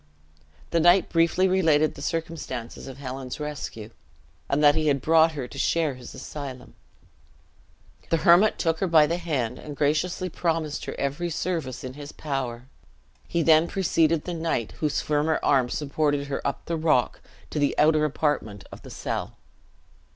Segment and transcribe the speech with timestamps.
[0.71, 3.91] The knight briefly related the circumstances of Helen's rescue,
[4.49, 6.73] and that he had brought her to share his asylum.
[8.09, 12.11] The hermit took her by the hand, and graciously promised her every service in his
[12.13, 12.63] power.
[13.27, 17.21] He then preceded the knight, whose firmer arm supported her up the rock,
[17.51, 19.37] to the outer apartment of the cell.